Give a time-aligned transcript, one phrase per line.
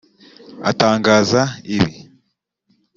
[0.69, 1.41] Atangaza
[1.75, 1.95] ibi